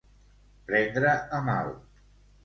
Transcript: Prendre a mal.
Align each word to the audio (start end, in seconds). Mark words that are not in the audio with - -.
Prendre 0.69 1.11
a 1.39 1.41
mal. 1.49 1.69